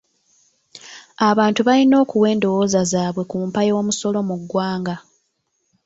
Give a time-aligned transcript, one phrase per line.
[1.29, 4.95] Abantu bayina okuwa endowoza zaabwe ku mpa y'omusolo mu ggwanga.